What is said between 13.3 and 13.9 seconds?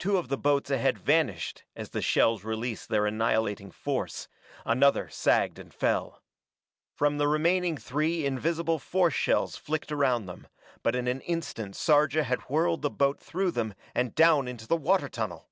them